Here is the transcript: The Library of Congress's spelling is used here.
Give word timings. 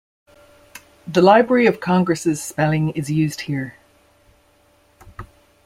The 1.07 1.21
Library 1.21 1.67
of 1.67 1.79
Congress's 1.79 2.41
spelling 2.43 2.89
is 2.95 3.11
used 3.11 3.41
here. 3.41 3.75